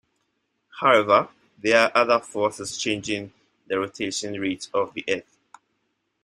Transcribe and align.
However, 0.79 1.29
there 1.59 1.77
are 1.81 1.91
other 1.93 2.19
forces 2.25 2.75
changing 2.75 3.31
the 3.67 3.77
rotation 3.77 4.33
rate 4.39 4.67
of 4.73 4.95
the 4.95 5.05
Earth. 5.07 5.37